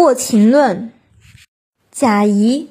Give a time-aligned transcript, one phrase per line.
[0.00, 0.78] 过秦论》
[1.92, 2.68] 贾谊。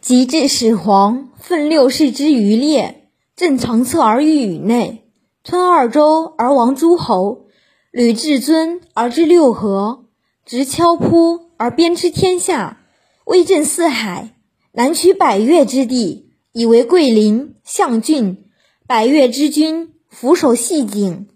[0.00, 5.04] 及至始皇，奋六世之余烈，镇长策而御宇内，
[5.44, 7.48] 吞二周而亡诸侯，
[7.90, 10.06] 履至尊而治六合，
[10.46, 12.80] 执敲扑而鞭笞天下，
[13.26, 14.34] 威震四海，
[14.72, 18.46] 南取百越之地，以为桂林、象郡。
[18.86, 21.28] 百越之君，俯首系颈，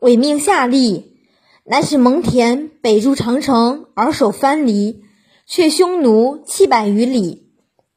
[0.00, 1.04] 委命下吏，
[1.70, 5.02] 乃使蒙恬北筑长城而守藩篱，
[5.46, 7.52] 却匈奴七百余里。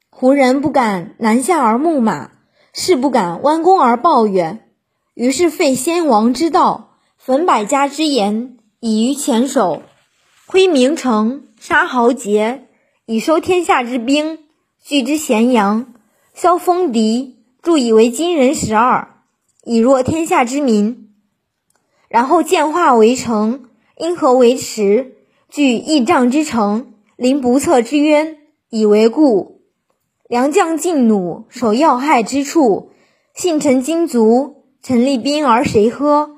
[0.09, 2.31] 胡人不敢南下而牧马，
[2.73, 4.67] 士不敢弯弓而抱怨。
[5.13, 9.83] 于是废先王之道，焚百家之言，以于前手；
[10.47, 12.67] 挥名城，杀豪杰，
[13.05, 14.39] 以收天下之兵，
[14.83, 15.93] 聚之咸阳，
[16.33, 19.23] 削锋敌，铸以为金人十二，
[19.63, 21.07] 以弱天下之民。
[22.09, 23.69] 然后建化为城，
[24.01, 25.13] 因何为池，
[25.47, 28.39] 据益丈之城，临不测之渊，
[28.71, 29.61] 以为固。
[30.27, 32.89] 良将劲弩守要害之处，
[33.35, 36.31] 信臣精卒，臣立兵而谁喝？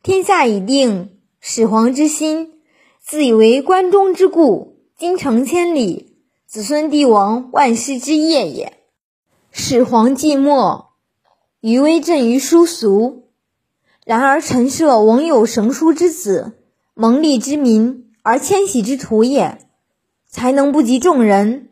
[0.00, 2.60] 天下已定，始皇之心，
[3.04, 8.74] 自以为关中之固，京城千里，子孙帝王万世之业也。
[9.50, 10.86] 始皇既没，
[11.60, 13.24] 余威震于殊俗。
[14.04, 16.57] 然而陈涉王有绳书之子，
[17.00, 19.58] 蒙利之民，而迁徙之徒也，
[20.26, 21.68] 才能不及众人。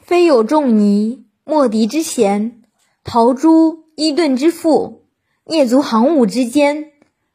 [0.00, 2.60] 非有仲尼、莫迪之贤，
[3.04, 5.04] 陶朱、伊顿之富，
[5.44, 6.90] 蹑足行伍之间，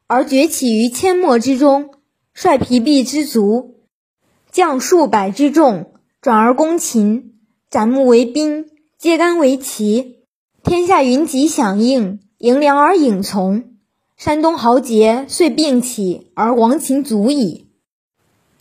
[0.08, 1.92] 而崛起于阡陌之中，
[2.34, 3.76] 率疲弊之卒，
[4.52, 7.40] 将数百之众，转而攻秦，
[7.70, 8.66] 斩木为兵，
[8.98, 10.26] 揭竿为旗，
[10.66, 13.69] 天下云集响应，迎粮而引从，
[14.20, 17.70] 山东豪杰遂并起而亡秦足矣。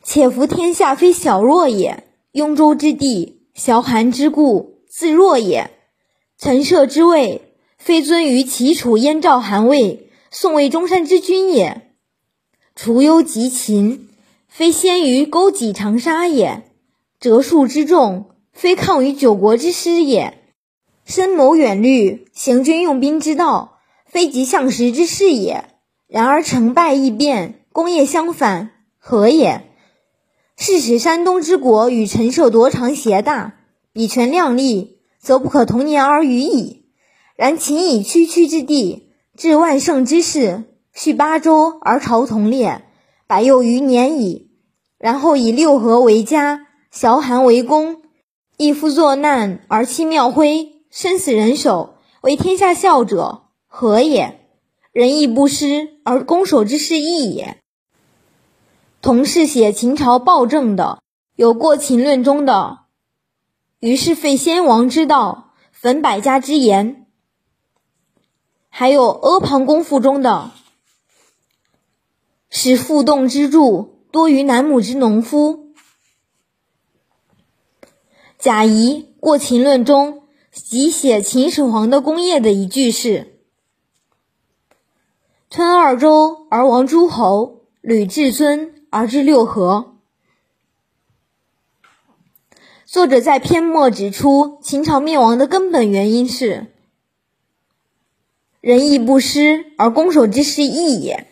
[0.05, 3.43] 且夫天下非小弱也，雍州之地。
[3.57, 5.73] 崤函之固，自若也。
[6.39, 11.83] 陈涉之位，非尊于齐楚燕赵韩魏宋魏中山之君也；
[12.77, 14.11] 除忧及秦，
[14.47, 16.63] 非先于勾稽长沙也；
[17.19, 20.35] 折数之众，非抗于九国之师也；
[21.05, 23.78] 深谋远虑，行军用兵之道，
[24.09, 25.65] 非及相识之士也。
[26.07, 29.71] 然而成败易变，功业相反，何也？
[30.57, 33.55] 是使山东之国与陈涉夺长挟大，
[33.93, 36.87] 比权量力，则不可同年而语矣。
[37.37, 42.83] 然秦以区区之地，置万乘之势，续八州而朝同列，
[43.29, 44.51] 百又余年矣。
[44.99, 48.03] 然后以六合为家，崤函为宫，
[48.57, 53.48] 一夫作难而弃庙徽，生死人手，为天下笑者，
[53.81, 54.41] 何也？
[54.91, 57.63] 仁义不施而攻守之势异也。
[59.01, 61.01] 同是写秦朝暴政的，
[61.37, 62.81] 有过秦论中的，
[63.79, 67.07] 于是废先王之道，焚百家之言；
[68.69, 70.51] 还有阿房宫赋中的，
[72.51, 75.73] 使赋栋之柱多于南亩之农夫。
[78.41, 83.35] 贾谊过秦论中即写秦始皇的功业的一句是
[85.51, 89.97] ：“吞二周而亡诸侯，履至尊。”而至六合。
[92.87, 96.73] 作者在篇末指出，秦朝灭亡的根本原因是
[98.63, 101.28] 仁义不施而攻守之势异也。